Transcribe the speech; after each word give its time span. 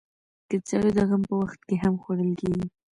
کچالو 0.49 0.89
د 0.97 0.99
غم 1.09 1.21
په 1.29 1.33
وخت 1.41 1.59
هم 1.81 1.93
خوړل 2.01 2.31
کېږي 2.39 2.65